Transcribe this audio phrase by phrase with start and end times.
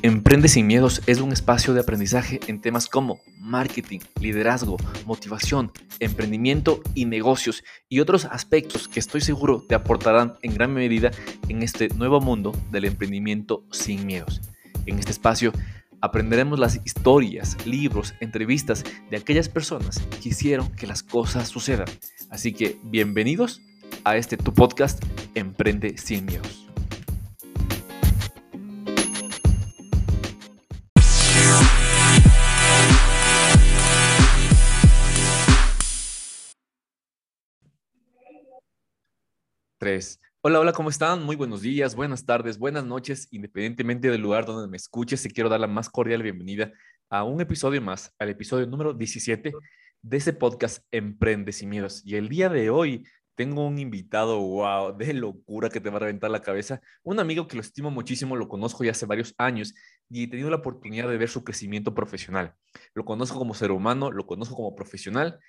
[0.00, 6.80] Emprende sin miedos es un espacio de aprendizaje en temas como marketing, liderazgo, motivación, emprendimiento
[6.94, 11.10] y negocios y otros aspectos que estoy seguro te aportarán en gran medida
[11.48, 14.40] en este nuevo mundo del emprendimiento sin miedos.
[14.86, 15.52] En este espacio
[16.00, 21.88] aprenderemos las historias, libros, entrevistas de aquellas personas que hicieron que las cosas sucedan.
[22.30, 23.60] Así que bienvenidos
[24.04, 25.02] a este tu podcast
[25.34, 26.64] Emprende sin miedos.
[39.78, 40.18] Tres.
[40.40, 41.24] Hola, hola, ¿cómo están?
[41.24, 45.48] Muy buenos días, buenas tardes, buenas noches, independientemente del lugar donde me escuches, te quiero
[45.48, 46.72] dar la más cordial bienvenida
[47.10, 49.52] a un episodio más, al episodio número 17
[50.00, 52.02] de ese podcast Emprende sin miedos.
[52.06, 56.00] Y el día de hoy tengo un invitado, wow, de locura que te va a
[56.00, 59.74] reventar la cabeza, un amigo que lo estimo muchísimo, lo conozco ya hace varios años
[60.08, 62.54] y he tenido la oportunidad de ver su crecimiento profesional.
[62.94, 65.40] Lo conozco como ser humano, lo conozco como profesional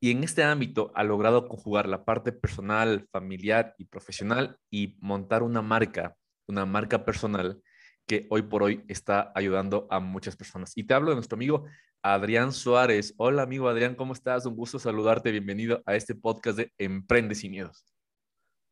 [0.00, 5.42] y en este ámbito ha logrado conjugar la parte personal, familiar y profesional y montar
[5.42, 7.62] una marca, una marca personal
[8.06, 10.72] que hoy por hoy está ayudando a muchas personas.
[10.76, 11.64] Y te hablo de nuestro amigo
[12.02, 13.14] Adrián Suárez.
[13.16, 14.44] Hola amigo Adrián, ¿cómo estás?
[14.44, 15.30] Un gusto saludarte.
[15.30, 17.84] Bienvenido a este podcast de Emprende sin miedos.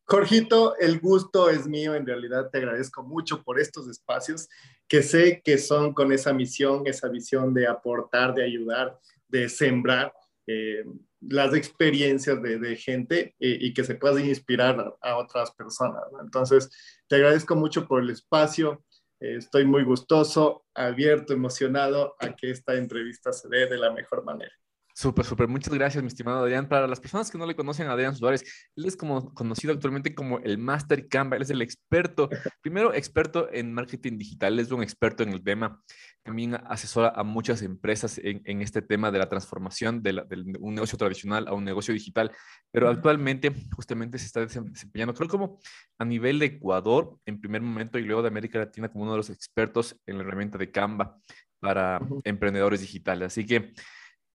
[0.05, 1.95] Jorgito, el gusto es mío.
[1.95, 4.49] En realidad te agradezco mucho por estos espacios
[4.87, 10.13] que sé que son con esa misión, esa visión de aportar, de ayudar, de sembrar.
[10.47, 10.83] Eh,
[11.21, 16.03] las experiencias de, gente y, que se puedan inspirar a, otras personas.
[16.21, 16.69] Entonces,
[17.07, 18.83] te agradezco mucho por el espacio.
[19.21, 24.25] Eh, estoy muy gustoso, abierto, emocionado a que esta entrevista se dé de la mejor
[24.25, 24.51] manera.
[24.95, 25.47] Súper, súper.
[25.47, 26.69] Muchas gracias, mi estimado Adrián.
[26.69, 28.43] Para las personas que no le conocen a Adrián Suárez,
[28.75, 31.35] él es como conocido actualmente como el Master Canva.
[31.35, 32.29] Él es el experto,
[32.61, 35.81] primero experto en marketing digital, él es un experto en el tema.
[36.21, 40.23] También asesora a muchas empresas en, este tema de la transformación de,
[40.59, 42.31] un negocio tradicional a un negocio digital.
[42.71, 45.59] Pero actualmente, justamente se está desempeñando, creo como
[45.97, 49.17] a nivel de Ecuador en primer momento y luego de América Latina como uno de
[49.17, 51.17] los expertos en la herramienta de Canva
[51.59, 53.27] para emprendedores digitales.
[53.27, 53.73] Así que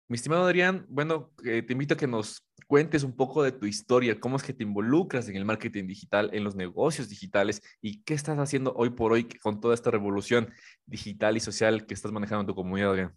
[0.08, 3.66] mi estimado Adrián, bueno, eh, te invito a que nos cuentes un poco de tu
[3.66, 8.02] historia, cómo es que te involucras en el marketing digital, en los negocios digitales y
[8.02, 10.52] qué estás haciendo hoy por hoy con toda esta revolución
[10.86, 13.14] digital y social que estás manejando en tu comunidad, Adrián.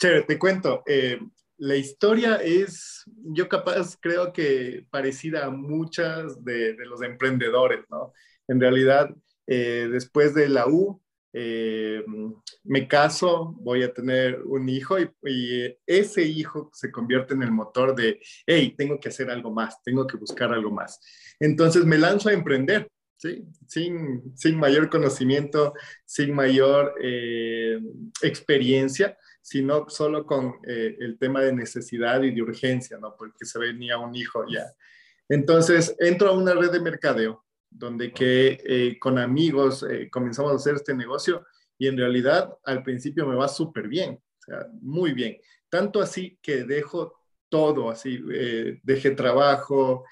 [0.00, 0.82] Chévere, te cuento.
[0.86, 1.20] Eh,
[1.58, 8.12] la historia es, yo capaz creo que parecida a muchas de, los emprendedores, ¿no?
[8.48, 9.10] En realidad,
[9.46, 11.00] eh, después de la U,
[11.36, 12.04] eh,
[12.62, 17.96] me caso, voy a tener un hijo y, ese hijo se convierte en el motor
[17.96, 21.00] de, hey, tengo que hacer algo más, tengo que buscar algo más.
[21.40, 23.44] Entonces me lanzo a emprender, ¿sí?
[23.66, 25.74] Sin, sin mayor conocimiento,
[26.06, 27.80] sin mayor eh,
[28.22, 33.16] experiencia, sino solo con eh, el tema de necesidad y de urgencia, ¿no?
[33.18, 34.66] Porque se venía un hijo ya.
[35.28, 37.43] Entonces entro a una red de mercadeo
[37.74, 41.44] donde que eh, con amigos eh, comenzamos a hacer este negocio
[41.76, 44.20] y en realidad al principio me va súper bien,
[44.80, 45.36] muy bien.
[45.68, 47.14] Tanto así que dejo
[47.48, 50.04] todo, así, eh, dejé trabajo,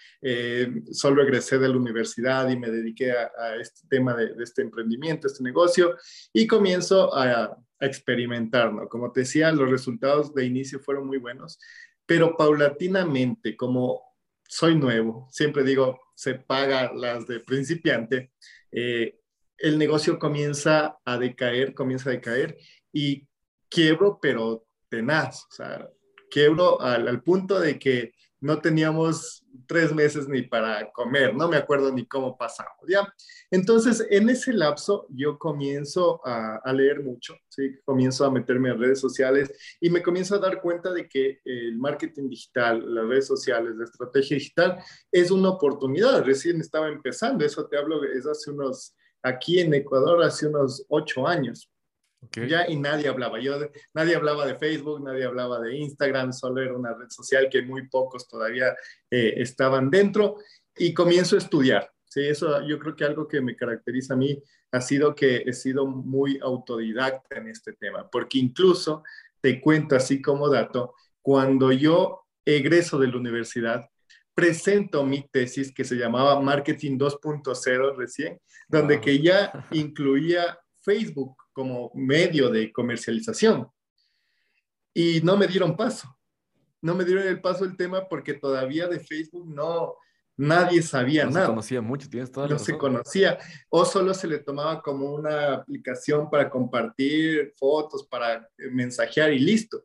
[0.91, 5.43] solo egresé de la universidad y me dediqué a, este tema de, este emprendimiento, este
[5.43, 5.97] negocio
[6.33, 8.73] y comienzo a, a experimentar.
[8.89, 11.59] Como te decía, los resultados de inicio fueron muy buenos,
[12.07, 14.12] pero paulatinamente, como
[14.53, 18.33] soy nuevo, siempre digo, se paga las de principiante,
[18.71, 19.19] eh,
[19.57, 22.59] el negocio comienza a decaer, comienza a decaer
[22.93, 23.27] y
[23.71, 25.89] quiebro, pero tenaz, o sea,
[26.31, 28.13] quiebro al punto de que
[28.43, 33.07] no teníamos tres meses ni para comer, no me acuerdo ni cómo pasamos, ¿ya?
[33.51, 37.77] Entonces, en ese lapso yo comienzo a, leer mucho, ¿sí?
[37.85, 41.79] Comienzo a meterme en redes sociales y me comienzo a dar cuenta de que el
[41.79, 44.79] marketing digital, las redes sociales, la estrategia digital
[45.13, 50.21] es una oportunidad, recién estaba empezando, eso te hablo, es hace unos, aquí en Ecuador,
[50.23, 51.71] hace unos ocho años,
[52.31, 53.41] ya y nadie hablaba.
[53.41, 53.59] Yo,
[53.95, 57.89] nadie hablaba de Facebook, nadie hablaba de Instagram, solo era una red social que muy
[57.89, 58.75] pocos todavía
[59.11, 60.37] eh, estaban dentro
[60.77, 61.91] y comienzo a estudiar.
[62.05, 65.53] Sí, eso yo creo que algo que me caracteriza a mí ha sido que he
[65.53, 69.03] sido muy autodidacta en este tema, porque incluso
[69.41, 73.89] te cuento así como dato, cuando yo egreso de la universidad,
[74.35, 81.91] presento mi tesis que se llamaba Marketing 2.0 recién, donde que ya incluía Facebook como
[81.95, 83.69] medio de comercialización.
[84.95, 86.17] Y no me dieron paso.
[86.81, 89.95] No me dieron el paso el tema porque todavía de Facebook no,
[90.37, 91.41] nadie sabía nada.
[91.41, 93.39] No se conocía mucho, tienes toda la No se conocía,
[93.69, 99.85] o solo se le tomaba como una aplicación para compartir fotos, para mensajear y listo.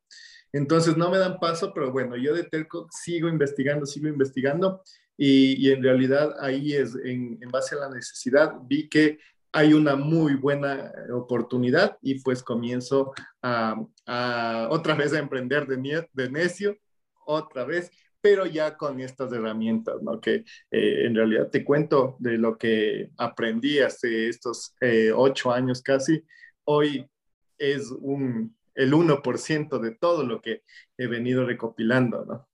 [0.53, 4.81] Entonces no me dan paso, pero bueno, yo de Telco sigo investigando, sigo investigando
[5.17, 9.19] y, en realidad ahí es, en, base a la necesidad, vi que
[9.57, 13.11] hay una muy buena oportunidad y pues comienzo
[13.41, 16.77] otra vez a emprender de, de necio,
[17.25, 17.89] otra vez,
[18.21, 20.21] pero ya con estas herramientas, ¿no?
[20.21, 25.81] Que eh, en realidad te cuento de lo que aprendí hace estos eh, ocho años
[25.81, 26.23] casi,
[26.65, 27.09] hoy
[27.57, 30.61] es un, el 1% de todo lo que
[30.99, 32.47] he venido recopilando, ¿no?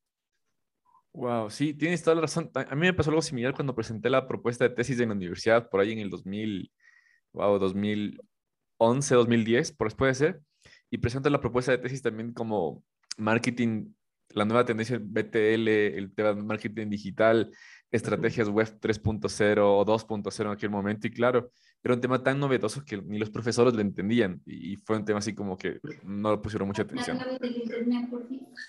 [1.11, 2.49] Wow, sí, tienes toda la razón.
[2.55, 5.69] A mí me pasó algo similar cuando presenté la propuesta de tesis en la universidad,
[5.69, 6.71] por ahí en el 2000,
[7.33, 10.41] wow, 2011, 2010, por después de ser,
[10.89, 12.83] y presento la propuesta de tesis también como
[13.17, 13.93] marketing,
[14.29, 17.51] la nueva tendencia BTL, el tema de marketing digital,
[17.91, 21.51] estrategias web 3.0 o 2.0 en aquel momento, y claro,
[21.83, 25.19] era un tema tan novedoso que ni los profesores lo entendían, y fue un tema
[25.19, 27.19] así como que no le pusieron mucha atención.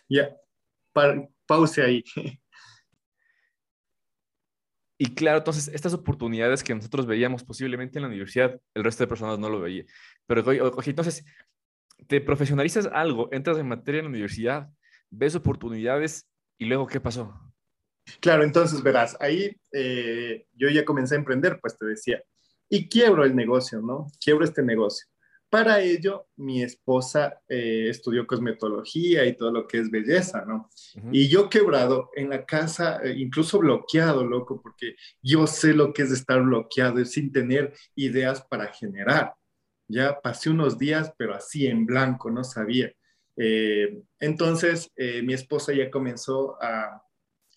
[0.09, 0.37] Ya,
[1.47, 2.05] pause ahí.
[5.05, 9.09] Y claro, entonces estas oportunidades que nosotros veíamos posiblemente en la universidad, el resto de
[9.09, 9.85] personas no lo veía.
[10.27, 11.27] Pero oye, entonces
[12.07, 14.71] te profesionalizas algo, entras en materia en la universidad,
[15.11, 17.39] ves oportunidades y luego ¿qué pasó?
[18.19, 22.23] Claro, entonces verás, ahí eh, yo ya comencé a emprender, pues te decía,
[22.71, 24.07] y quiebro el negocio, ¿no?
[24.25, 25.07] Quiebro este negocio.
[25.55, 30.69] Para ello, mi esposa eh, estudió cosmetología y todo lo que es belleza, ¿no?
[31.13, 36.03] Y yo quebrado en la casa, eh, incluso bloqueado, loco, porque yo sé lo que
[36.03, 39.35] es estar bloqueado, sin tener ideas para generar.
[39.87, 42.93] Ya pasé unos días, pero así en blanco, no sabía.
[43.37, 47.01] Eh, entonces, mi esposa ya comenzó a,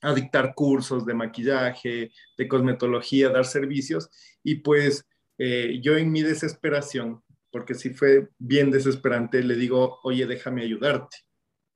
[0.03, 4.07] a dictar cursos de maquillaje, de cosmetología, dar servicios,
[4.43, 5.03] y pues
[5.39, 11.17] yo en mi desesperación porque si fue bien desesperante, le digo, oye, déjame ayudarte.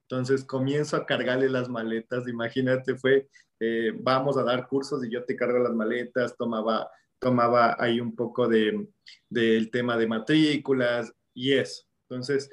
[0.08, 3.28] Entonces comienzo a cargarle las maletas, imagínate, fue,
[3.60, 8.14] eh, vamos a dar cursos y yo te cargo las maletas, tomaba, tomaba ahí un
[8.14, 8.88] poco de,
[9.28, 11.84] del tema de matrículas y eso.
[12.08, 12.50] Entonces,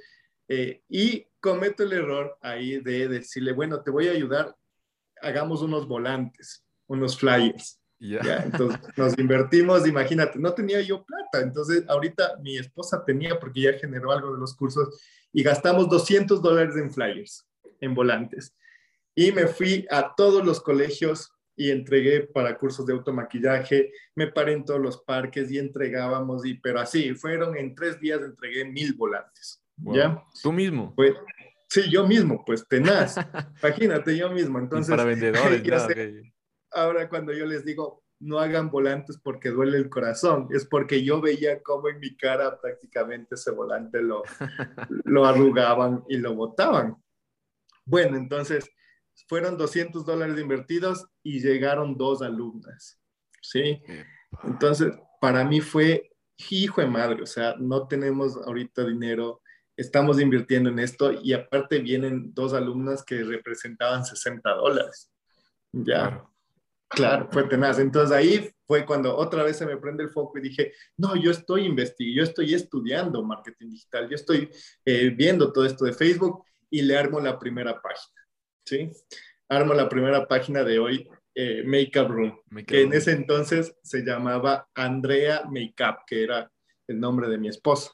[0.48, 4.56] eh, y cometo el error ahí de decirle, bueno, te voy a ayudar,
[5.22, 7.79] hagamos unos volantes, unos flyers.
[8.00, 13.62] Ya, entonces nos invertimos, imagínate, no tenía yo plata, entonces ahorita mi esposa tenía porque
[13.62, 15.02] ya generó algo de los cursos
[15.34, 17.46] y gastamos 200 dólares en flyers,
[17.82, 18.56] en volantes.
[19.16, 24.54] Y me fui a todos los colegios y entregué para cursos de automaquillaje, me paré
[24.54, 28.94] en todos los parques y entregábamos, y, pero así, fueron en tres días entregué mil
[28.94, 29.62] volantes.
[29.76, 30.24] ¿Ya?
[30.42, 30.94] ¿Tú mismo?
[30.96, 31.16] Pues,
[31.68, 33.16] sí, yo mismo, pues tenaz.
[33.62, 34.58] Imagínate, yo mismo.
[34.58, 35.62] Entonces, para vendedores,
[36.72, 41.22] ahora cuando yo les digo, no hagan volantes porque duele el corazón, es porque yo
[41.22, 44.24] veía cómo en mi cara prácticamente ese volante lo,
[45.06, 46.98] lo arrugaban y lo botaban.
[47.86, 48.70] Bueno, entonces
[49.28, 53.00] fueron 200 dólares invertidos y llegaron dos alumnas,
[53.42, 53.82] ¿sí?
[54.44, 56.12] Entonces, para mí fue
[56.50, 59.42] hijo de madre, o sea, no tenemos ahorita dinero,
[59.76, 65.12] estamos invirtiendo en esto y aparte vienen dos alumnas que representaban 60 dólares.
[65.72, 66.10] Ya.
[66.10, 66.34] Claro,
[67.32, 67.80] fue tenaz.
[67.80, 71.32] Entonces ahí fue cuando otra vez se me prende el foco y dije, no, yo
[71.32, 74.50] estoy investigando, yo estoy estudiando marketing digital, yo estoy
[74.86, 78.22] eh, viendo todo esto de Facebook y le armo la primera página,
[78.66, 78.92] ¿sí?
[79.48, 84.68] Armo la primera página de hoy, eh, Makeup Room, que en ese entonces se llamaba
[84.76, 86.52] Andrea Makeup, que era
[86.88, 87.92] el nombre de mi esposa.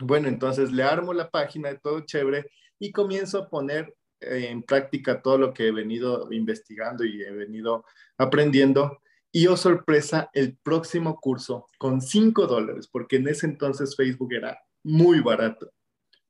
[0.00, 3.94] Bueno, entonces le armo la página de todo chévere y comienzo a poner
[4.26, 7.84] en práctica todo lo que he venido investigando y he venido
[8.18, 9.00] aprendiendo.
[9.32, 14.60] Y oh sorpresa, el próximo curso con 5 dólares, porque en ese entonces Facebook era
[14.84, 15.72] muy barato,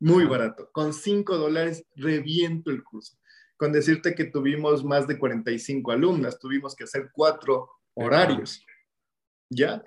[0.00, 0.70] muy barato.
[0.72, 3.18] Con 5 dólares reviento el curso.
[3.56, 8.64] Con decirte que tuvimos más de 45 alumnas, tuvimos que hacer cuatro horarios,
[9.48, 9.82] ¿ya?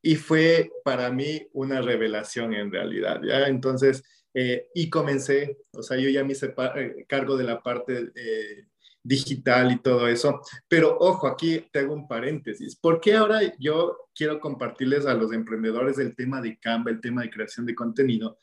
[0.00, 3.48] Y fue para mí una revelación en realidad, ¿ya?
[3.48, 8.10] Entonces, eh, y comencé, o sea, yo ya me hice eh, cargo de la parte
[8.14, 8.66] eh,
[9.02, 10.40] digital y todo eso.
[10.68, 12.76] Pero ojo, aquí te hago un paréntesis.
[12.76, 17.22] ¿Por qué ahora yo quiero compartirles a los emprendedores el tema de Canva, el tema
[17.22, 18.38] de creación de contenido?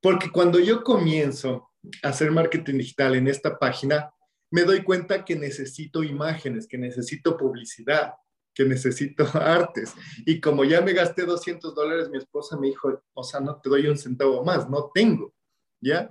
[0.00, 1.70] Porque cuando yo comienzo
[2.02, 4.10] a hacer marketing digital en esta página,
[4.50, 8.14] me doy cuenta que necesito imágenes, que necesito publicidad,
[8.58, 9.94] que necesito artes.
[10.26, 13.70] Y como ya me gasté 200 dólares, mi esposa me dijo, o sea, no te
[13.70, 15.32] doy un centavo más, no tengo,
[15.80, 16.10] ¿ya?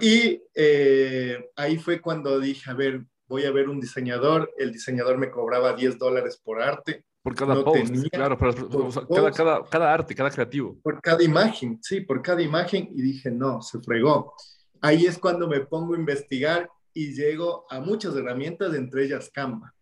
[0.00, 5.18] Y eh, ahí fue cuando dije, a ver, voy a ver un diseñador, el diseñador
[5.18, 7.04] me cobraba 10 dólares por arte.
[7.20, 10.78] Por cada post, claro, cada, cada, cada arte, cada creativo.
[10.80, 12.88] Por cada imagen, sí, por cada imagen.
[12.94, 14.34] Y dije, no, se fregó.
[14.80, 19.74] Ahí es cuando me pongo a investigar y llego a muchas herramientas, entre ellas Canva.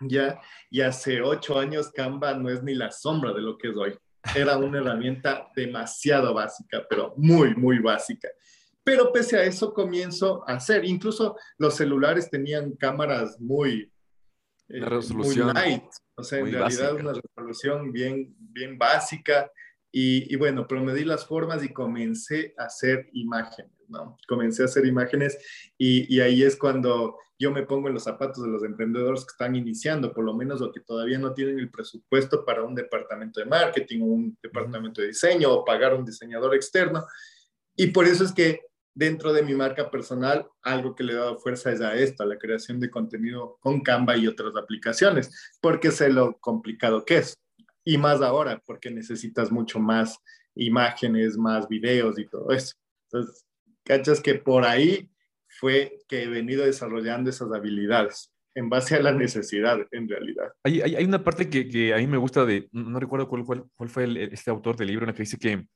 [0.00, 0.40] Ya,
[0.70, 3.98] y hace ocho años Canva no es ni la sombra de lo que es hoy.
[4.34, 8.28] Era una herramienta demasiado básica, pero muy, muy básica.
[8.82, 10.84] Pero pese a eso comienzo a hacer.
[10.84, 13.92] Incluso los celulares tenían cámaras muy,
[14.68, 15.84] eh, resolución light.
[16.14, 19.50] O sea, en realidad una resolución bien, bien básica.
[19.92, 24.16] Y, y, bueno, pero me di las formas y comencé a hacer imágenes, ¿no?
[24.28, 25.38] Comencé a hacer imágenes
[25.76, 29.32] y, y, ahí es cuando yo me pongo en los zapatos de los emprendedores que
[29.32, 33.40] están iniciando, por lo menos lo que todavía no tienen el presupuesto para un departamento
[33.40, 37.04] de marketing o un departamento de diseño o pagar un diseñador externo.
[37.74, 38.60] Y por eso es que
[38.94, 42.26] dentro de mi marca personal, algo que le he dado fuerza es a esto, a
[42.26, 45.30] la creación de contenido con Canva y otras aplicaciones,
[45.60, 47.38] porque sé lo complicado que es.
[47.84, 50.18] Y más ahora, porque necesitas mucho más
[50.54, 52.74] imágenes, más videos y todo eso.
[53.10, 53.46] Entonces,
[53.84, 55.10] cachas que por ahí
[55.48, 60.52] fue que he venido desarrollando esas habilidades en base a la necesidad, en realidad.
[60.64, 63.64] Hay, hay, una parte que, que, a mí me gusta de, no recuerdo cuál, cuál,
[63.74, 65.66] cuál fue el, este autor del libro en el que dice que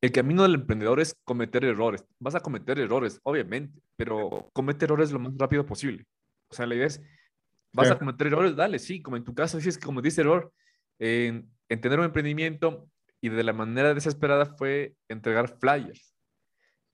[0.00, 2.04] el camino del emprendedor es cometer errores.
[2.18, 6.04] Vas a cometer errores, obviamente, pero comete errores lo más rápido posible.
[6.48, 7.02] O sea, la idea es,
[7.72, 10.52] vas a cometer errores, dale, sí, como en tu caso, si es que cometiste error
[10.98, 12.88] en tener un emprendimiento
[13.20, 16.14] y de la manera desesperada fue entregar flyers.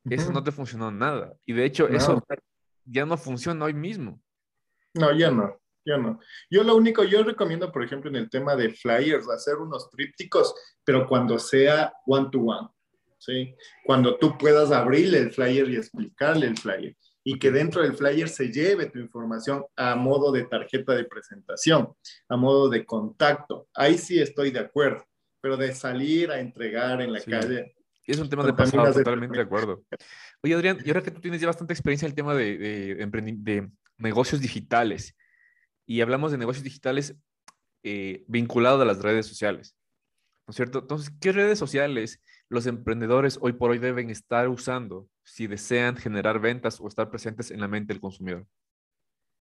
[0.08, 1.34] Eso no te funcionó nada.
[1.46, 2.22] Y de hecho, eso
[2.84, 4.20] ya no funciona hoy mismo.
[4.94, 6.20] No, ya no, ya no.
[6.50, 10.54] Yo lo único, yo recomiendo, por ejemplo, en el tema de flyers, hacer unos trípticos,
[10.84, 12.68] pero cuando sea one to one.
[13.18, 13.54] ¿sí?
[13.84, 18.28] Cuando tú puedas abrirle el flyer y explicarle el flyer y que dentro del flyer
[18.28, 21.94] se lleve tu información a modo de tarjeta de presentación,
[22.28, 23.68] a modo de contacto.
[23.74, 25.06] Ahí sí estoy de acuerdo,
[25.40, 27.74] pero de salir a entregar en la calle.
[28.06, 29.84] Es un tema de pasado, totalmente de acuerdo.
[30.42, 32.94] Oye, Adrián, y ahora que tú tienes ya bastante experiencia en el tema de, de,
[32.96, 35.16] de negocios digitales,
[35.86, 37.16] y hablamos de negocios digitales
[37.82, 39.76] eh, vinculados a las redes sociales,
[40.46, 40.80] ¿no es cierto?
[40.80, 46.40] Entonces, ¿qué redes sociales los emprendedores hoy por hoy deben estar usando si desean generar
[46.40, 48.46] ventas o estar presentes en la mente del consumidor?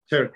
[0.04, 0.32] Sure.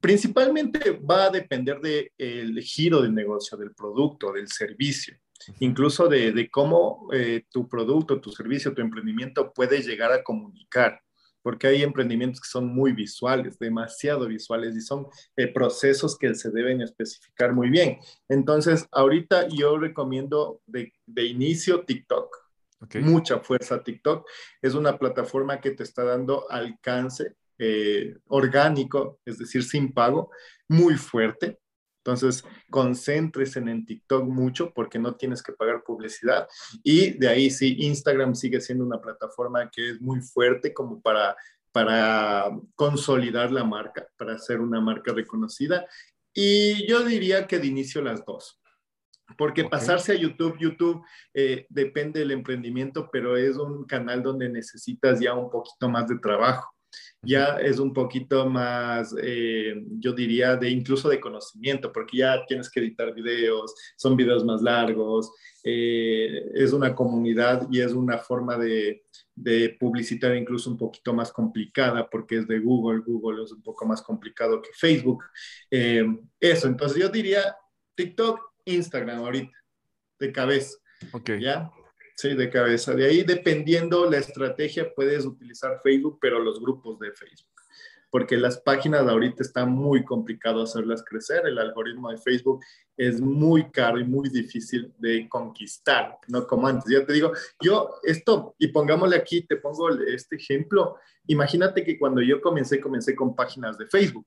[0.00, 5.16] Principalmente va a depender del de giro del negocio, del producto, del servicio,
[5.60, 11.00] incluso de, de cómo eh, tu producto, tu servicio, tu emprendimiento puede llegar a comunicar
[11.46, 16.50] porque hay emprendimientos que son muy visuales, demasiado visuales y son eh, procesos que se
[16.50, 17.98] deben especificar muy bien.
[18.28, 22.36] Entonces, ahorita yo recomiendo de, de inicio TikTok.
[22.94, 24.28] Mucha fuerza TikTok.
[24.60, 30.32] Es una plataforma que te está dando alcance eh, orgánico, es decir, sin pago,
[30.66, 31.60] muy fuerte.
[32.06, 36.46] Entonces, concéntrese en TikTok mucho porque no tienes que pagar publicidad.
[36.84, 41.34] Y de ahí sí, Instagram sigue siendo una plataforma que es muy fuerte como para,
[41.72, 45.84] para consolidar la marca, para hacer una marca reconocida.
[46.32, 48.60] Y yo diría que de inicio las dos.
[49.36, 51.02] Porque pasarse a YouTube, YouTube
[51.34, 56.20] eh, depende del emprendimiento, pero es un canal donde necesitas ya un poquito más de
[56.20, 56.75] trabajo
[57.26, 62.70] ya es un poquito más, eh, yo diría, de incluso de conocimiento, porque ya tienes
[62.70, 65.32] que editar videos, son videos más largos,
[65.64, 69.02] eh, es una comunidad y es una forma de,
[69.34, 73.84] de, publicitar incluso un poquito más complicada, porque es de Google, Google es un poco
[73.84, 75.24] más complicado que Facebook.
[75.70, 76.06] Eh,
[76.38, 77.56] eso, entonces yo diría
[77.96, 79.58] TikTok, Instagram ahorita,
[80.20, 80.78] de cabeza.
[81.12, 81.30] Ok.
[81.40, 81.70] ¿Ya?
[82.16, 82.94] Sí, de cabeza.
[82.94, 87.46] De ahí, dependiendo la estrategia, puedes utilizar Facebook, pero los grupos de Facebook.
[88.10, 91.46] Porque las páginas ahorita está muy complicado hacerlas crecer.
[91.46, 92.64] El algoritmo de Facebook
[92.96, 96.90] es muy caro y muy difícil de conquistar, no como antes.
[96.90, 97.32] Ya te digo,
[97.62, 100.96] yo esto, y pongámosle aquí, te pongo este ejemplo.
[101.26, 104.26] Imagínate que cuando yo comencé, comencé con páginas de Facebook.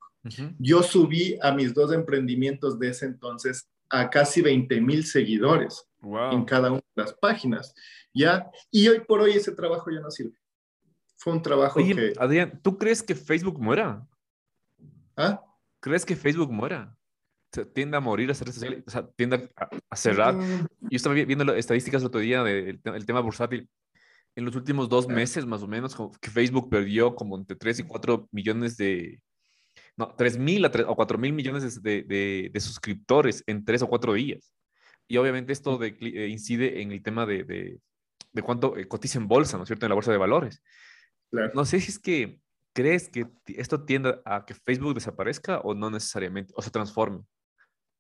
[0.60, 5.86] Yo subí a mis dos emprendimientos de ese entonces a casi 20 mil seguidores
[6.32, 7.74] en cada una de las páginas,
[8.14, 8.50] ¿ya?
[8.72, 10.38] Y hoy por hoy ese trabajo ya no sirve.
[11.18, 12.14] Fue un trabajo Oye, que...
[12.18, 14.08] Adrián, ¿tú crees que Facebook muera?
[15.18, 15.44] ¿Ah?
[15.82, 16.96] ¿Crees que Facebook muera?
[17.58, 19.50] O tiende a morir, a ser o sea, tiende
[19.90, 20.36] a, cerrar.
[20.36, 20.68] Mm.
[20.82, 23.68] Yo estaba viendo las estadísticas el otro día del tema bursátil.
[24.36, 27.84] En los últimos dos meses, más o menos, que Facebook perdió como entre 3 y
[27.84, 29.20] 4 millones de,
[29.98, 34.54] no, 3 mil o 4 mil millones de, de, suscriptores en tres o cuatro días.
[35.08, 37.80] Y obviamente esto eh, incide en el tema de,
[38.32, 40.62] de cuánto eh, cotiza en bolsa, ¿no es cierto?, en la bolsa de valores.
[41.32, 42.42] No sé si es que
[42.74, 47.24] crees que esto tiende a que Facebook desaparezca o no necesariamente, o se transforme.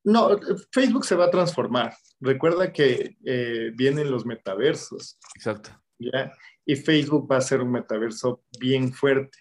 [0.04, 0.40] No,
[0.72, 1.94] Facebook se va a transformar.
[2.20, 5.20] Recuerda que eh, vienen los metaversos.
[5.36, 5.72] Exacto.
[6.00, 6.32] ¿ya?
[6.66, 9.40] Y Facebook va a ser un metaverso bien fuerte,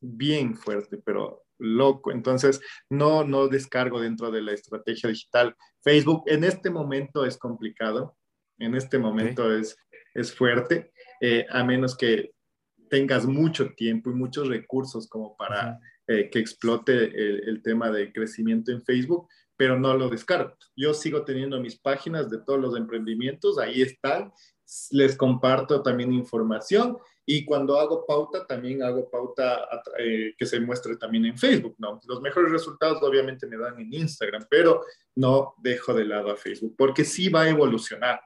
[0.00, 2.12] bien fuerte, pero loco.
[2.12, 2.60] Entonces,
[2.90, 5.54] no, no descargo dentro de la estrategia digital.
[5.82, 8.16] Facebook en este momento es complicado,
[8.58, 9.76] en este momento es,
[10.14, 12.32] es fuerte, eh, a menos que
[12.88, 16.92] tengas mucho tiempo y muchos recursos como para eh, que explote
[17.48, 20.56] el, tema de crecimiento en Facebook, pero no lo descarto.
[20.76, 24.32] Yo sigo teniendo mis páginas de todos los emprendimientos, ahí están,
[24.92, 26.96] les comparto también información
[27.28, 29.68] y cuando hago pauta, también hago pauta
[29.98, 32.00] eh, que se muestre también en Facebook, ¿no?
[32.06, 34.84] Los mejores resultados obviamente me dan en Instagram, pero
[35.16, 38.20] no dejo de lado a Facebook, porque sí va a evolucionar.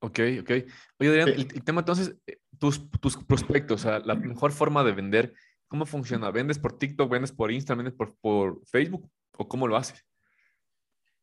[0.00, 0.50] Ok, ok.
[0.98, 4.92] Oye, Adrián, el, tema entonces, eh, tus, tus prospectos, o sea, la mejor forma de
[4.92, 5.32] vender,
[5.68, 6.32] ¿cómo funciona?
[6.32, 10.04] ¿Vendes por TikTok, vendes por Instagram, vendes por, por Facebook o cómo lo haces?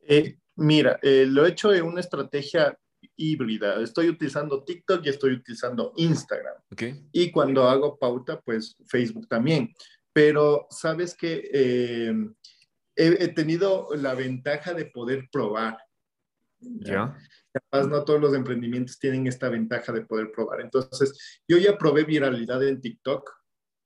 [0.01, 2.77] Eh, mira, eh, lo he hecho en una estrategia
[3.15, 3.81] híbrida.
[3.81, 6.55] Estoy utilizando TikTok y estoy utilizando Instagram.
[6.71, 7.07] Okay.
[7.11, 9.73] Y cuando hago pauta, pues Facebook también.
[10.11, 12.13] Pero sabes que he,
[12.95, 15.77] he, tenido la ventaja de poder probar.
[16.59, 17.17] ¿Ya?
[17.53, 20.61] capaz no todos los emprendimientos tienen esta ventaja de poder probar.
[20.61, 23.29] Entonces, yo ya probé viralidad en TikTok,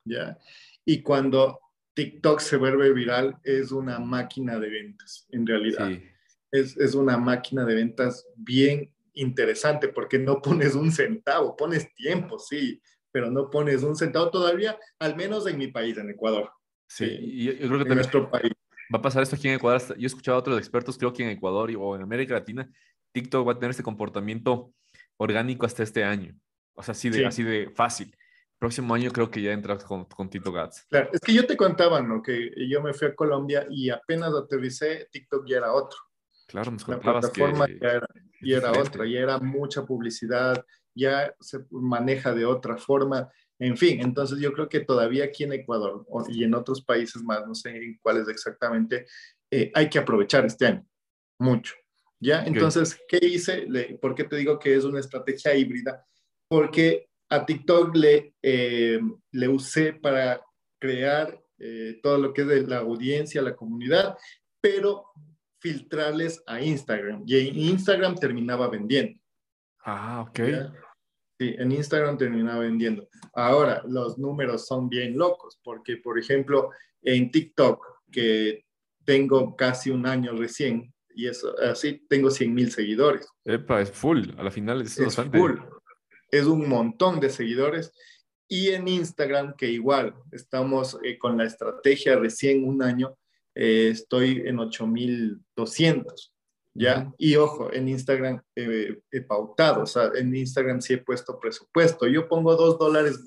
[0.06, 0.38] ¿ya?
[0.86, 1.60] Y cuando
[1.94, 5.92] TikTok se vuelve viral, es una máquina de ventas, en realidad.
[6.50, 12.40] Es, es una máquina de ventas bien interesante porque no pones un centavo, pones tiempo,
[12.40, 12.82] sí,
[13.12, 16.52] pero no pones un centavo todavía, al menos en mi país, en Ecuador.
[16.88, 18.52] Sí, yo, creo que en nuestro país.
[18.94, 19.82] Va a pasar esto aquí en Ecuador.
[19.98, 22.70] Yo he escuchado a otros expertos, creo que en Ecuador o en América Latina,
[23.12, 24.74] TikTok va a tener este comportamiento
[25.18, 26.38] orgánico hasta este año.
[26.74, 28.16] O sea, así de, así de fácil.
[28.60, 30.86] Próximo año creo que ya entras con, con TikTok Ads.
[30.90, 32.22] Claro, es que yo te contaba, ¿no?
[32.22, 35.98] Que yo me fui a Colombia y apenas aterricé, TikTok ya era otro.
[36.48, 38.08] Claro, nos La plataforma ya era,
[38.42, 40.64] ya era otra, ya era mucha publicidad,
[40.96, 43.30] ya se maneja de otra forma.
[43.60, 47.46] En fin, entonces yo creo que todavía aquí en Ecuador y en otros países más,
[47.48, 49.06] no sé en cuáles exactamente,
[49.52, 50.86] eh, hay que aprovechar este año,
[51.40, 51.74] mucho.
[52.20, 52.44] ¿Ya?
[52.44, 53.68] Entonces, ¿qué hice?
[54.02, 56.04] ¿Por qué te digo que es una estrategia híbrida?
[56.50, 59.00] Porque a TikTok le, eh,
[59.32, 60.42] le usé para
[60.80, 64.18] crear eh, todo lo que es de la audiencia, la comunidad,
[64.62, 65.06] pero
[65.60, 67.24] filtrarles a Instagram.
[67.26, 69.20] Y en Instagram terminaba vendiendo.
[69.84, 70.40] Ah, ok.
[71.40, 73.08] Sí, en Instagram terminaba vendiendo.
[73.34, 78.66] Ahora, los números son bien locos, porque, por ejemplo, en TikTok, que
[79.06, 83.28] tengo casi un año recién, y eso, así tengo 100 mil seguidores.
[83.46, 85.58] Epa, es full, a la final es, es full.
[86.32, 87.94] Es un montón de seguidores.
[88.48, 93.18] Y en Instagram, que igual estamos eh, con la estrategia recién un año,
[93.58, 96.34] eh, estoy en 8200.
[96.80, 97.12] ¿Ya?
[97.18, 102.06] Y ojo, en Instagram eh, he pautado, o sea, en Instagram sí he puesto presupuesto.
[102.06, 103.26] Yo pongo dos dólares,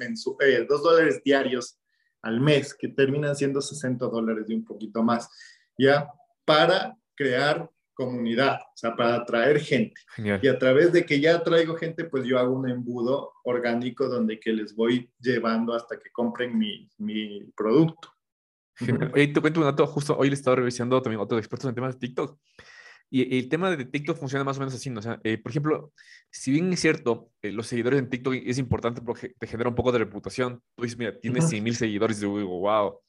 [0.69, 1.77] dos dólares diarios
[2.23, 5.29] al mes, que terminan siendo 60 dólares y un poquito más,
[5.77, 6.09] ¿ya?
[6.45, 10.01] Para crear comunidad, o sea, para atraer gente.
[10.17, 14.39] Y a través de que ya traigo gente, pues yo hago un embudo orgánico donde
[14.39, 18.11] que les voy llevando hasta que compren mi, mi producto.
[19.15, 21.95] Oye, te cuento un dato, justo hoy le estaba revisando también otros expertos en temas
[21.95, 22.39] de TikTok.
[23.13, 25.01] Y el tema de TikTok funciona más o menos así, ¿no?
[25.01, 25.93] O sea, eh, por ejemplo,
[26.31, 29.75] si bien es cierto, eh, los seguidores en TikTok es importante porque te genera un
[29.75, 30.63] poco de reputación.
[30.77, 33.01] Tú dices, mira, tienes 100 mil seguidores y digo, wow.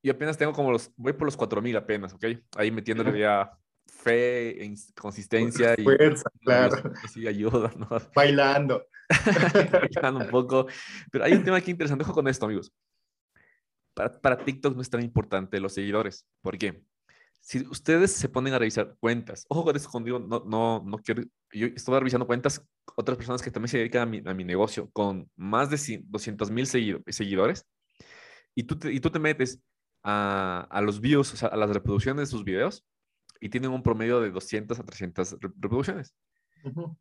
[0.00, 2.24] Y apenas tengo como los, voy por los 4 mil apenas, ¿ok?
[2.56, 3.50] Ahí metiéndole ya
[3.84, 6.92] fe, consistencia y fuerza, claro.
[7.12, 7.88] Sí, ayuda, ¿no?
[8.14, 8.86] Bailando.
[9.72, 10.66] Bailando un poco.
[11.10, 12.04] Pero hay un tema aquí interesante.
[12.04, 12.72] Ojo con esto, amigos.
[13.94, 16.26] Para, para TikTok no es tan importante los seguidores.
[16.40, 16.84] ¿Por qué?
[17.40, 21.24] Si ustedes se ponen a revisar cuentas, ojo con esto conmigo, no, no, no quiero,
[21.52, 22.64] yo estoy revisando cuentas,
[22.96, 26.50] otras personas que también se dedican a mi, a mi negocio con más de 200
[26.52, 27.66] mil seguidores,
[28.54, 29.60] y tú te, y tú te metes
[30.04, 32.84] a, a los views, o sea, a las reproducciones de sus videos,
[33.40, 36.14] y tienen un promedio de 200 a 300 reproducciones.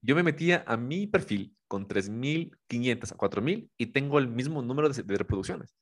[0.01, 4.89] Yo me metía a mi perfil con 3.500 a 4.000 y tengo el mismo número
[4.89, 5.75] de, reproducciones.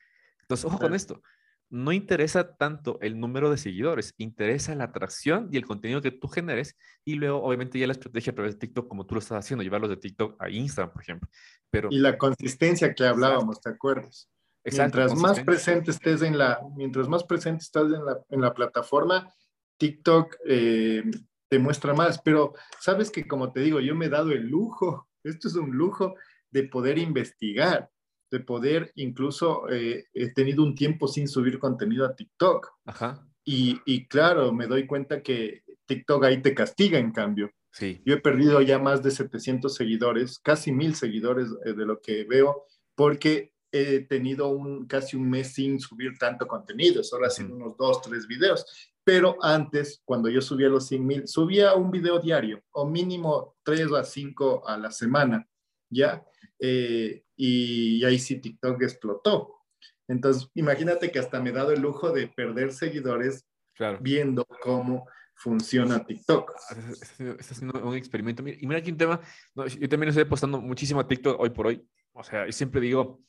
[0.50, 1.22] Entonces, ojo con esto.
[1.70, 6.28] No interesa tanto el número de seguidores, interesa la atracción y el contenido que tú
[6.28, 9.46] generes y luego, obviamente, ya la estrategia a través de TikTok, como tú lo estás
[9.46, 11.30] haciendo, llevarlos de TikTok a Instagram, por ejemplo.
[11.70, 14.28] Pero, y la consistencia que hablábamos, ¿te acuerdas?
[14.66, 19.32] mientras más presente estés en la, mientras más presente estás en la, en la plataforma,
[19.78, 21.04] TikTok eh,
[21.48, 22.20] te muestra más.
[22.22, 25.72] Pero sabes que, como te digo, yo me he dado el lujo, esto es un
[25.72, 26.16] lujo
[26.50, 27.90] de poder investigar,
[28.32, 32.68] de poder incluso, eh, he tenido un tiempo sin subir contenido a TikTok.
[32.86, 33.26] Ajá.
[33.44, 37.52] Y, y, claro, me doy cuenta que TikTok ahí te castiga en cambio.
[37.72, 38.02] Sí.
[38.06, 42.24] Yo he perdido ya más de 700 seguidores, casi mil seguidores eh, de lo que
[42.26, 42.66] veo,
[42.96, 48.02] porque he tenido un, casi un mes sin subir tanto contenido, solo haciendo unos dos,
[48.02, 48.66] tres videos.
[49.04, 53.92] Pero antes, cuando yo subía los 100 mil, subía un video diario o mínimo tres
[53.92, 55.48] a cinco a la semana,
[55.90, 56.24] ¿ya?
[56.60, 59.56] Eh, y, ahí sí TikTok explotó.
[60.08, 63.46] Entonces, imagínate que hasta me he dado el lujo de perder seguidores
[64.02, 66.52] viendo cómo funciona TikTok.
[67.20, 68.44] Está haciendo un experimento.
[68.46, 69.22] Y mira aquí un tema,
[69.56, 71.88] yo también estoy apostando muchísimo a TikTok hoy por hoy.
[72.14, 73.22] O sea, yo siempre digo,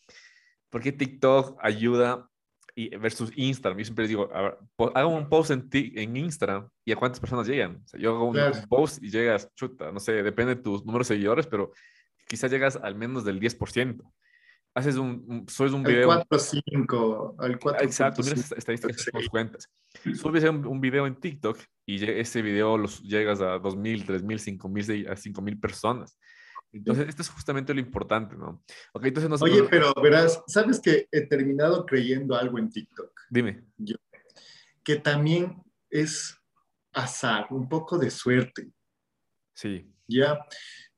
[0.70, 2.28] ¿por qué TikTok ayuda
[2.74, 3.78] y versus Instagram?
[3.78, 7.82] Yo siempre digo, hago un post en, en Instagram y a cuántas personas llegan.
[7.84, 8.38] O sea, yo hago un,
[8.68, 11.72] post y llegas, chuta, no sé, depende de tus números de seguidores, pero
[12.30, 14.08] quizás llegas al menos del 10%
[14.74, 16.10] haces un, un subes un video.
[16.12, 19.68] Al 4 5, al 4 Exacto, mira esas estadísticas que nos cuentas.
[20.14, 25.08] Subes un, un, video en TikTok y ese video los llegas a 2.000, 3.000, 5.000,
[25.08, 26.18] a 5.000 personas.
[26.72, 28.62] Entonces, esto es justamente lo importante, ¿no?
[28.92, 33.10] Okay, entonces nos, Oye, pero verás, ¿sabes que he terminado creyendo algo en TikTok?
[33.28, 33.64] Dime.
[33.76, 33.96] Yo,
[34.84, 36.38] que también es
[36.92, 38.70] azar, un poco de suerte.
[39.52, 39.92] Sí.
[40.06, 40.46] ¿Ya?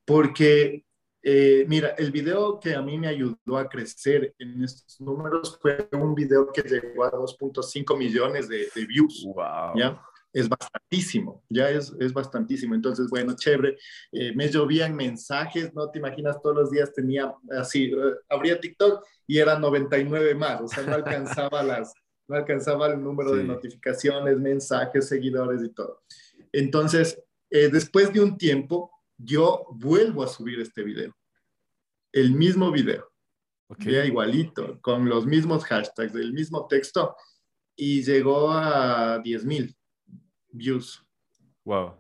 [0.05, 0.85] Porque
[1.24, 5.88] eh, mira, el video que a mí me ayudó a crecer en estos números fue
[5.92, 9.22] un video que llegó a 2.5 millones de, views.
[9.24, 9.76] Wow.
[9.76, 10.02] ¿ya?
[10.32, 12.74] Es bastantísimo, ya es, es bastantísimo.
[12.74, 13.78] Entonces, bueno, chévere.
[14.11, 19.04] Eh, me llovían mensajes, no te imaginas, todos los días tenía así, uh, abría TikTok
[19.26, 21.92] y eran 99 más, o sea, no alcanzaba las,
[22.26, 26.02] no alcanzaba el número de notificaciones, mensajes, seguidores y todo.
[26.52, 31.16] Entonces, después de un tiempo, yo vuelvo a subir este video.
[32.12, 33.09] El mismo video.
[33.79, 37.16] Ya igualito, con los mismos hashtags, el mismo texto.
[37.75, 39.77] Y llegó a 10 mil
[40.51, 41.03] views.
[41.64, 41.96] Wow.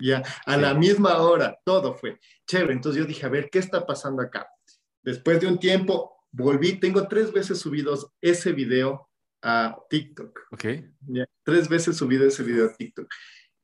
[0.00, 2.72] Ya, a la misma hora, todo fue chévere.
[2.72, 4.48] Entonces yo dije, a ver, ¿qué está pasando acá?
[5.02, 9.08] Después de un tiempo, volví, tengo tres veces subidos ese video
[9.42, 10.40] a TikTok.
[10.52, 10.64] Ok.
[11.08, 13.06] Ya, tres veces subido ese video a TikTok.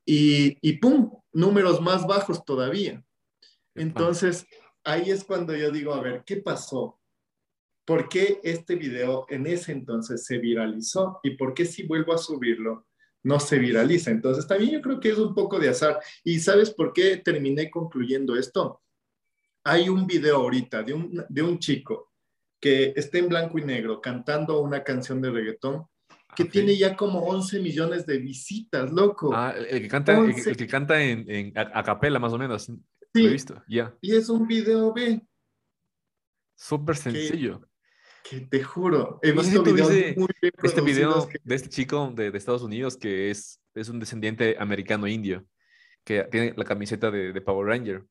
[0.04, 1.10] Y, y ¡pum!
[1.32, 3.04] números más bajos todavía.
[3.74, 4.46] Entonces,
[4.84, 6.98] ahí es cuando yo digo, a ver, ¿qué pasó?
[7.84, 11.20] ¿Por qué este video en ese entonces se viralizó?
[11.22, 12.86] ¿Y por qué si vuelvo a subirlo
[13.22, 14.10] no se viraliza?
[14.10, 16.00] Entonces, también yo creo que es un poco de azar.
[16.24, 18.82] ¿Y sabes por qué terminé concluyendo esto?
[19.64, 22.12] Hay un video ahorita de un, de un chico
[22.60, 25.86] que está en blanco y negro cantando una canción de reggaetón
[26.34, 29.30] que tiene ya como 11 millones de visitas, loco.
[29.34, 32.64] Ah, el que canta, el, que canta en, en a, capela, más o menos.
[32.64, 33.22] Sí.
[33.22, 33.94] Lo he visto, ya.
[34.00, 35.20] Y es un video B.
[36.56, 37.60] Súper sencillo.
[38.22, 40.28] Que, te juro, he visto videos muy
[40.62, 45.46] Este video de este chico de, de, Estados Unidos que es, es un descendiente americano-indio,
[46.04, 48.04] que tiene la camiseta de, de Power Ranger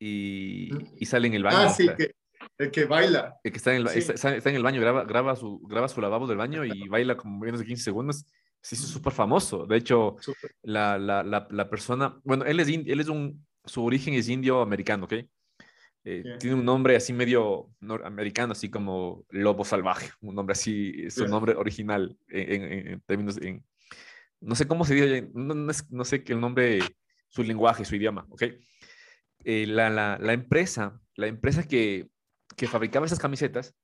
[0.00, 1.58] y, y, sale en el baño.
[1.58, 2.12] Ah, sí, que,
[2.58, 3.36] el que baila.
[3.42, 6.26] El que está en el, está, en el baño, graba, graba, su, graba su lavabo
[6.26, 8.26] del baño y baila como menos de 15 segundos.
[8.60, 9.66] Sí, es súper famoso.
[9.66, 10.16] De hecho,
[10.62, 15.06] la, la, la, persona, bueno, él es, él es un, su origen es indio americano,
[15.06, 15.14] ¿ok?
[16.04, 17.70] Eh, tiene un nombre así medio
[18.04, 23.64] americano, así como lobo salvaje, un nombre así, su nombre original en, términos, en,
[24.40, 26.80] no sé cómo se dice, no, no, sé qué el nombre,
[27.28, 28.42] su lenguaje, su idioma, ¿ok?
[29.44, 32.08] Eh, la, la, la, empresa, la empresa que,
[32.56, 33.74] que fabricaba esas camisetas,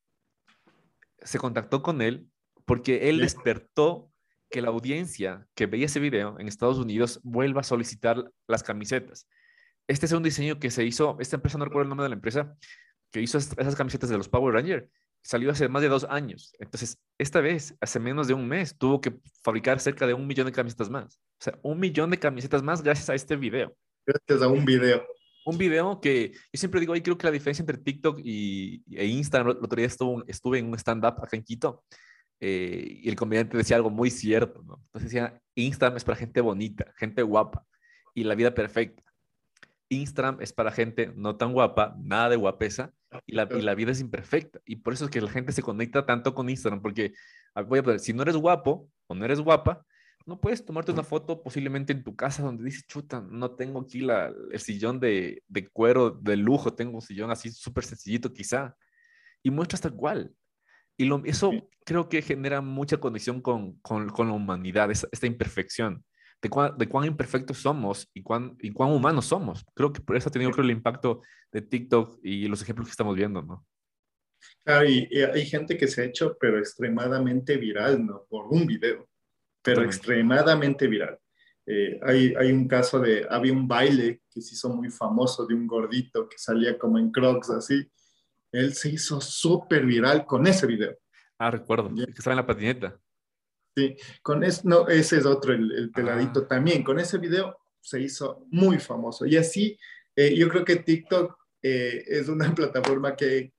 [1.23, 2.29] se contactó con él
[2.65, 4.11] porque él despertó
[4.51, 9.29] que la audiencia que veía ese video en Estados Unidos vuelva a solicitar las camisetas.
[9.87, 12.15] Este es un diseño que se hizo, esta empresa, no recuerdo el nombre de la
[12.15, 12.57] empresa,
[13.11, 14.87] que hizo esas camisetas de los Power Rangers,
[15.23, 16.55] salió hace más de dos años.
[16.59, 20.47] Entonces, esta vez, hace menos de un mes, tuvo que fabricar cerca de un millón
[20.47, 21.17] de camisetas más.
[21.17, 23.75] O sea, un millón de camisetas más gracias a este video.
[24.07, 25.07] Gracias a un video
[25.49, 29.07] un video que yo siempre digo, ahí creo que la diferencia entre TikTok y, e
[29.07, 31.85] Instagram, el otro día estuve, estuve en un stand-up acá en Quito
[32.41, 34.81] eh, y el comediante decía algo muy cierto, ¿no?
[34.87, 37.65] Entonces decía, Instagram es para gente bonita, gente guapa
[38.15, 39.03] y la vida perfecta.
[39.89, 42.93] Instagram es para gente no tan guapa, nada de guapesa
[43.25, 44.61] y la, y la vida es imperfecta.
[44.67, 47.15] Y por eso es que la gente se conecta tanto con Instagram, porque
[47.67, 49.87] voy a poner, si no eres guapo o no eres guapa,
[50.29, 54.01] no puedes tomarte una foto posiblemente en tu casa donde dices, chuta, no tengo aquí
[54.01, 58.77] la, el sillón de, de cuero de lujo, tengo un sillón así súper sencillito quizá,
[59.43, 60.35] y muestras tal cual.
[60.99, 61.51] Y lo, eso
[61.87, 66.05] creo que genera mucha conexión con, con, con la humanidad, esta, esta imperfección,
[66.43, 69.65] de cuán, de cuán imperfectos somos y cuán, y cuán humanos somos.
[69.75, 72.93] Creo que por eso ha tenido creo, el impacto de TikTok y los ejemplos que
[72.93, 73.65] estamos viendo, ¿no?
[74.63, 78.27] Claro, y, y hay gente que se ha hecho, pero extremadamente viral, ¿no?
[78.29, 79.08] Por un video,
[79.75, 81.19] pero extremadamente viral.
[81.67, 85.55] Eh, hay, hay, un caso de, había un baile que se hizo muy famoso de
[85.55, 87.87] un gordito que salía como en crocs así.
[88.51, 90.97] Él se hizo súper viral con ese video.
[91.39, 92.07] Ah, recuerdo, ¿Yeah?
[92.07, 92.99] que estaba en la patineta.
[93.77, 96.49] Sí, con ese, no, ese es otro, el, el peladito ah.
[96.49, 96.83] también.
[96.83, 99.27] Con ese video se hizo muy famoso.
[99.27, 99.79] Y así,
[100.17, 103.53] eh, yo creo que TikTok eh, es una plataforma que,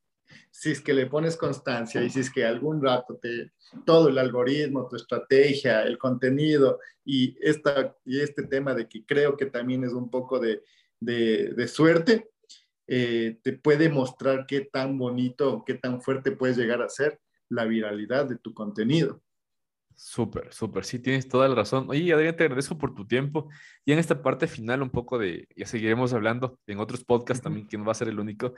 [0.60, 3.54] si es que le pones constancia y si es que algún rato te,
[3.86, 9.38] todo el algoritmo, tu estrategia, el contenido y, esta, y este tema de que creo
[9.38, 10.62] que también es un poco de,
[11.00, 12.32] de, suerte,
[12.88, 17.64] eh, te puede mostrar qué tan bonito, qué tan fuerte puedes llegar a ser la
[17.64, 19.22] viralidad de tu contenido.
[20.02, 21.88] Súper, súper, sí, tienes toda la razón.
[21.90, 23.50] Oye, Adrián, te agradezco por tu tiempo.
[23.84, 27.68] Y en esta parte final, un poco de, ya seguiremos hablando en otros podcasts también,
[27.68, 28.54] que no va a ser el único.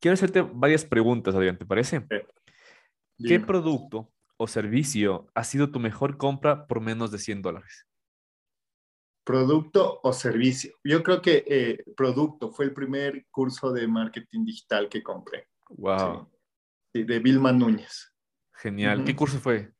[0.00, 2.06] Quiero hacerte varias preguntas, Adrián, ¿te parece?
[2.08, 2.26] Eh,
[3.22, 7.86] ¿Qué producto o servicio ha sido tu mejor compra por menos de 100 dólares?
[9.22, 10.72] Producto o servicio.
[10.82, 15.46] Yo creo que eh, producto fue el primer curso de marketing digital que compré.
[15.68, 16.30] Wow.
[16.94, 18.14] Sí, de Vilma Núñez.
[18.54, 19.00] Genial.
[19.00, 19.06] Uh -huh.
[19.06, 19.75] ¿Qué curso fue?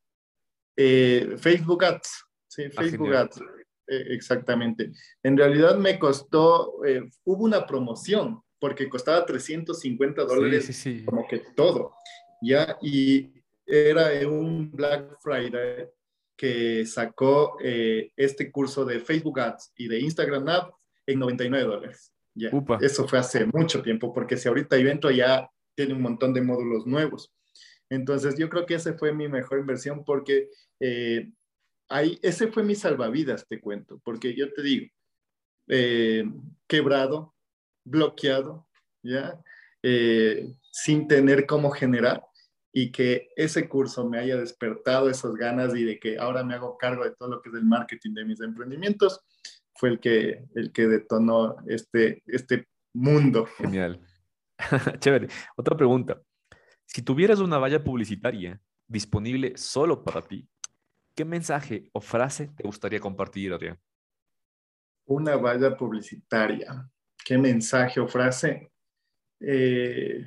[0.76, 2.24] Eh, Facebook Ads.
[2.48, 3.40] Sí, ah, Facebook Ads.
[3.88, 4.92] Eh, exactamente.
[5.22, 11.04] En realidad me costó, eh, hubo una promoción porque costaba 350 dólares sí, sí, sí.
[11.04, 11.94] como que todo.
[12.42, 13.32] Ya, y
[13.64, 15.88] era un Black Friday
[16.36, 20.70] que sacó este curso de Facebook Ads y de Instagram Ads
[21.06, 22.12] en 99 dólares.
[22.34, 22.50] Ya.
[22.80, 26.42] Eso fue hace mucho tiempo, porque si ahorita yo entro ya tiene un montón de
[26.42, 27.32] módulos nuevos.
[27.90, 31.30] Entonces yo creo que esa fue mi mejor inversión porque eh,
[31.88, 34.86] ahí, ese fue mi salvavidas, te cuento, porque yo te digo,
[35.68, 36.24] eh,
[36.66, 37.34] quebrado,
[37.84, 38.66] bloqueado,
[39.02, 39.40] ¿ya?
[39.82, 42.22] Eh, sin tener cómo generar
[42.72, 46.76] y que ese curso me haya despertado esas ganas y de que ahora me hago
[46.76, 49.20] cargo de todo lo que es el marketing de mis emprendimientos,
[49.74, 53.46] fue el que, el que detonó este, este mundo.
[53.58, 54.00] Genial.
[54.98, 55.28] Chévere.
[55.56, 56.20] Otra pregunta.
[56.86, 60.48] Si tuvieras una valla publicitaria disponible solo para ti,
[61.14, 63.78] ¿qué mensaje o frase te gustaría compartir, Adrián?
[65.06, 66.88] Una valla publicitaria.
[67.24, 68.70] ¿Qué mensaje o frase?
[69.40, 70.24] Eh,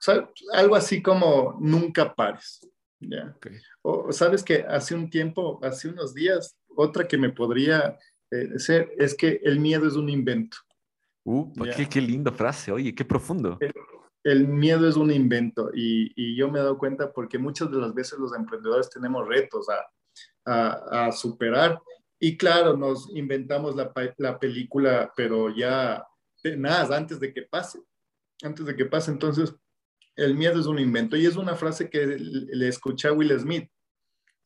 [0.00, 2.66] o sea, algo así como nunca pares.
[3.00, 3.34] ¿ya?
[3.36, 3.58] Okay.
[3.82, 7.98] O sabes que hace un tiempo, hace unos días, otra que me podría
[8.30, 10.56] eh, ser es que el miedo es un invento.
[11.24, 13.58] Uh, qué, qué, linda frase, oye, qué profundo.
[13.60, 13.72] El,
[14.24, 17.78] el miedo es un invento y, y, yo me he dado cuenta porque muchas de
[17.78, 19.90] las veces los emprendedores tenemos retos a,
[20.44, 21.80] a, a superar
[22.22, 26.04] y claro, nos inventamos la, la, película, pero ya
[26.58, 27.80] nada, antes de que pase,
[28.42, 29.10] antes de que pase.
[29.10, 29.54] Entonces,
[30.16, 33.70] el miedo es un invento y es una frase que le escuché a Will Smith.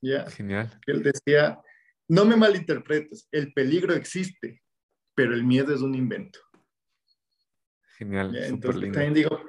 [0.00, 0.24] ¿ya?
[0.30, 0.70] Genial.
[0.86, 1.60] Él decía,
[2.06, 4.62] no me malinterpretes, el peligro existe,
[5.16, 6.38] pero el miedo es un invento.
[7.98, 8.36] Genial.
[8.36, 8.94] Entonces, lindo.
[8.94, 9.40] también digo,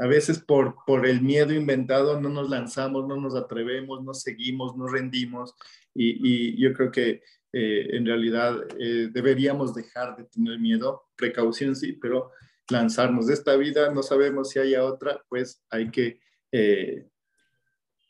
[0.00, 4.76] a veces por, por el miedo inventado no nos lanzamos, no nos atrevemos, no seguimos,
[4.76, 5.54] no rendimos
[5.94, 11.76] y, y yo creo que eh, en realidad eh, deberíamos dejar de tener miedo, precaución
[11.76, 12.30] sí, pero
[12.70, 16.20] lanzarnos de esta vida, no sabemos si haya otra, pues hay que...
[16.52, 17.06] Eh,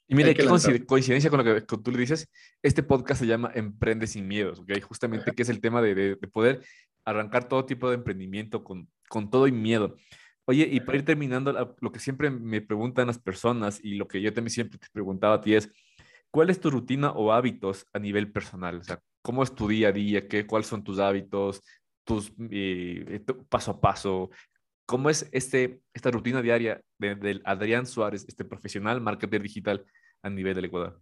[0.07, 0.45] y mira, qué
[0.87, 2.29] coincidencia con lo que, tú le dices,
[2.63, 4.81] este podcast se llama Emprende sin miedos, ¿ok?
[4.83, 6.63] Justamente que es el tema de, de, de, poder
[7.05, 9.97] arrancar todo tipo de emprendimiento con, con todo y miedo.
[10.51, 14.21] Oye, y para ir terminando, lo que siempre me preguntan las personas y lo que
[14.21, 15.71] yo también siempre te preguntaba a ti es,
[16.29, 18.79] ¿cuál es tu rutina o hábitos a nivel personal?
[18.79, 20.27] O sea, ¿cómo es tu día a día?
[20.27, 21.63] ¿Qué, ¿Cuáles son tus hábitos?
[22.03, 24.31] Tus eh, paso a paso.
[24.87, 29.87] ¿Cómo es este, esta rutina diaria del de Adrián Suárez, este profesional marketer digital
[30.21, 31.01] a nivel del Ecuador?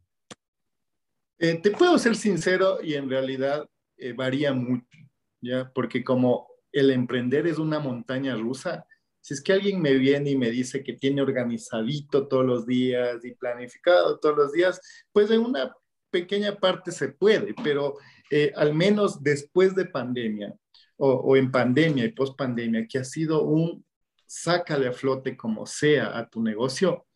[1.38, 4.98] Eh, te puedo ser sincero y en realidad eh, varía mucho,
[5.40, 5.72] ¿ya?
[5.72, 8.84] Porque como el emprender es una montaña rusa,
[9.20, 13.24] si es que alguien me viene y me dice que tiene organizadito todos los días
[13.24, 14.80] y planificado todos los días,
[15.12, 15.72] pues en una
[16.10, 17.96] pequeña parte se puede, pero
[18.30, 20.54] eh, al menos después de pandemia
[20.96, 23.84] o, en pandemia y post pandemia, que ha sido un
[24.26, 27.06] sácale a flote como sea a tu negocio,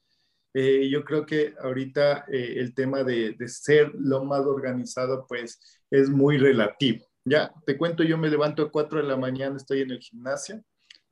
[0.55, 5.83] eh, yo creo que ahorita eh, el tema de, de, ser lo más organizado, pues
[5.91, 7.07] es muy relativo.
[7.25, 10.63] Ya, te cuento, yo me levanto a 4 de la mañana, estoy en el gimnasio,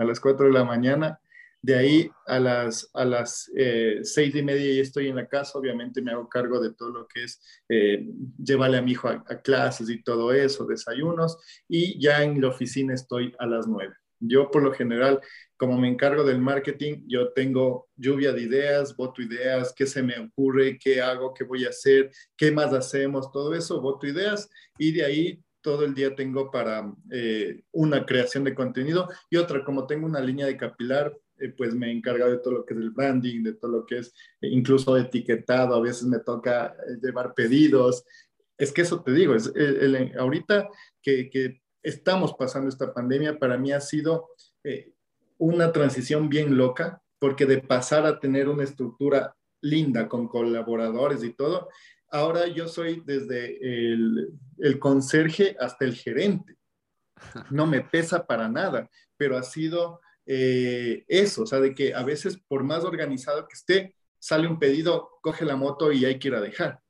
[0.00, 1.20] a las 4 de la mañana,
[1.62, 5.58] De ahí a las, a las eh, seis y media ya estoy en la casa,
[5.58, 8.06] obviamente me hago cargo de todo lo que es eh,
[8.42, 11.36] llevarle a mi hijo a, clases y todo eso, desayunos,
[11.68, 13.92] y ya en la oficina estoy a las nueve.
[14.20, 15.20] Yo por lo general,
[15.58, 20.18] como me encargo del marketing, yo tengo lluvia de ideas, voto ideas, qué se me
[20.18, 24.48] ocurre, qué hago, qué voy a hacer, qué más hacemos, todo eso, voto ideas.
[24.78, 29.64] Y de ahí todo el día tengo para eh, una creación de contenido y otra,
[29.64, 32.74] como tengo una línea de capilar, eh, pues me he encargado de todo lo que
[32.74, 34.08] es el branding, de todo lo que es
[34.40, 38.04] eh, incluso etiquetado, a veces me toca llevar pedidos.
[38.58, 40.68] Es que eso te digo, es el, ahorita
[41.02, 44.28] que, que, estamos pasando esta pandemia, para mí ha sido
[45.38, 51.32] una transición bien loca, porque de pasar a tener una estructura linda con colaboradores y
[51.32, 51.68] todo,
[52.10, 53.58] ahora yo soy desde
[53.92, 56.56] el, el conserje hasta el gerente.
[57.50, 62.02] No me pesa para nada, pero ha sido eh, eso, o sea, de que a
[62.02, 66.28] veces por más organizado que esté, sale un pedido, coge la moto y hay que
[66.28, 66.80] ir a dejar.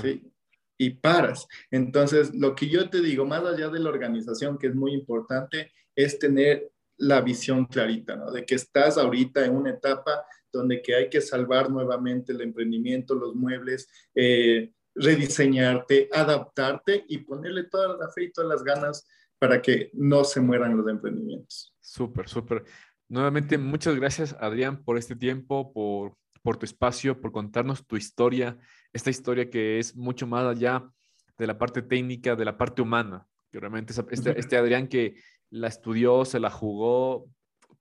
[0.00, 0.32] ¿sí?
[0.78, 1.46] Y paras.
[1.70, 5.72] Entonces, lo que yo te digo, más allá de la organización, que es muy importante,
[5.94, 8.30] es tener la visión clarita, ¿no?
[8.30, 10.24] De que estás ahorita en una etapa
[10.58, 17.64] donde que hay que salvar nuevamente el emprendimiento, los muebles, eh, rediseñarte, adaptarte y ponerle
[17.64, 19.06] toda la fe y todas las ganas
[19.38, 21.74] para que no se mueran los emprendimientos.
[21.80, 22.64] Súper, súper.
[23.08, 28.58] Nuevamente, muchas gracias, Adrián, por este tiempo, por, por tu espacio, por contarnos tu historia,
[28.92, 30.88] esta historia que es mucho más allá
[31.36, 33.26] de la parte técnica, de la parte humana.
[33.50, 35.16] Que realmente este, este Adrián que
[35.50, 37.28] la estudió, se la jugó,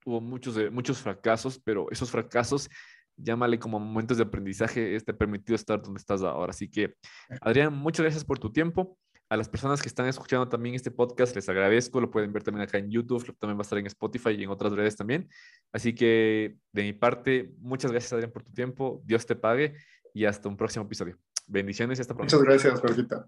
[0.03, 2.69] tuvo muchos, muchos fracasos, pero esos fracasos,
[3.15, 6.51] llámale como momentos de aprendizaje, te permitido estar donde estás ahora.
[6.51, 6.95] Así que,
[7.41, 8.97] Adrián, muchas gracias por tu tiempo.
[9.29, 11.99] A las personas que están escuchando también este podcast, les agradezco.
[11.99, 14.49] Lo pueden ver también acá en YouTube, también va a estar en Spotify y en
[14.49, 15.27] otras redes también.
[15.71, 19.01] Así que, de mi parte, muchas gracias, Adrián, por tu tiempo.
[19.05, 19.75] Dios te pague
[20.13, 21.17] y hasta un próximo episodio.
[21.47, 22.37] Bendiciones y hasta pronto.
[22.37, 23.27] Muchas gracias, Jorgita.